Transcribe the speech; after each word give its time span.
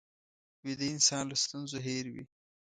ویده 0.63 0.85
انسان 0.95 1.23
له 1.29 1.35
ستونزو 1.43 1.77
هېر 1.87 2.05
وي 2.13 2.23